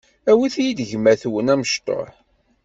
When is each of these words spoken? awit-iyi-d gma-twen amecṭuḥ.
awit-iyi-d 0.31 0.85
gma-twen 0.89 1.47
amecṭuḥ. 1.53 2.09